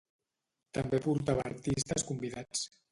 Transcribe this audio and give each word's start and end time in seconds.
També 0.79 1.01
portava 1.05 1.47
artistes 1.53 2.11
convidats. 2.11 2.69